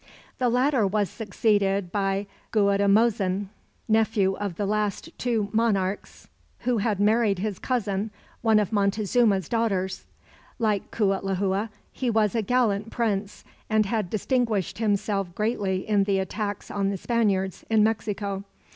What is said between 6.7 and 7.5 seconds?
had married